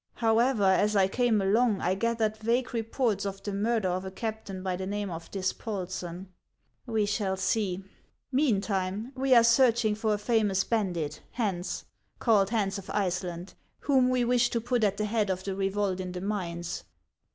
[0.15, 4.63] However, as I came along I gathered vague reports of the murder of a captain
[4.63, 6.25] by the name of Dis polsen.
[6.87, 7.83] We shall see.
[8.31, 11.85] Meantime we are searching for a famous bandit, Hans,
[12.17, 15.99] called Hans of Iceland, whom we wish to put at the head of the revolt
[15.99, 16.83] in the mines.